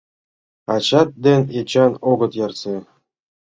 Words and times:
Ачат 0.73 1.09
ден 1.25 1.41
Эчан 1.59 1.91
огыт 2.11 2.31
ярсе. 2.45 2.75